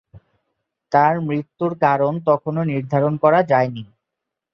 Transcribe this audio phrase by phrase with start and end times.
[0.91, 3.83] তার মৃত্যুর কারণ তখনও নির্ধারণ করা যায়নি।